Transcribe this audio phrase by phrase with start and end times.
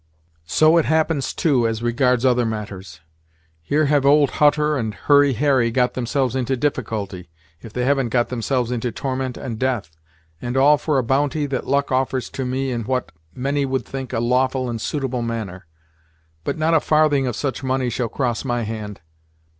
[0.47, 3.01] So it happens, too, as regards other matters!
[3.61, 7.29] Here have old Hutter and Hurry Harry got themselves into difficulty,
[7.61, 9.91] if they haven't got themselves into torment and death,
[10.41, 14.11] and all for a bounty that luck offers to me in what many would think
[14.11, 15.67] a lawful and suitable manner.
[16.43, 19.01] But not a farthing of such money shall cross my hand.